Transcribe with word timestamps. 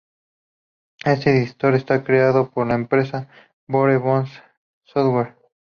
Este 1.05 1.29
editor 1.43 1.75
está 1.75 2.03
creado 2.03 2.49
por 2.49 2.65
la 2.65 2.73
empresa 2.73 3.29
Bare 3.67 3.97
Bones 3.97 4.31
Software. 4.83 5.35